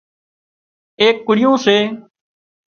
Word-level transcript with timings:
ايڪ 1.01 1.15
ڪُڙيون 1.27 1.53
سي 1.63 1.77